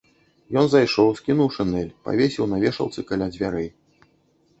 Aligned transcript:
Ён 0.59 0.69
зайшоў, 0.73 1.11
скінуў 1.19 1.51
шынель, 1.57 1.91
павесіў 2.07 2.47
на 2.53 2.57
вешалцы 2.65 2.99
каля 3.13 3.27
дзвярэй. 3.37 3.69